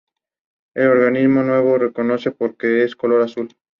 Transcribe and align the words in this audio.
El 0.73 0.87
organismo 0.87 1.43
nuevo 1.43 1.73
se 1.73 1.83
reconoce 1.85 2.31
por 2.31 2.57
que 2.57 2.81
es 2.83 2.89
de 2.89 2.95
color 2.97 3.21
azul. 3.21 3.49